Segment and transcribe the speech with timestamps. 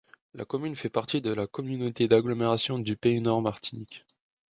[0.33, 4.03] La commune fait partie de la communauté d'agglomération du Pays Nord Martinique.